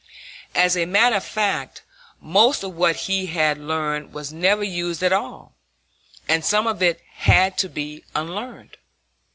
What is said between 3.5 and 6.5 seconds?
learned was never used at all, and